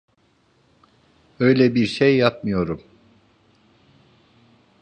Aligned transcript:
Öyle 1.39 1.75
bir 1.75 1.85
şey 1.85 2.17
yapmıyorum. 2.17 2.81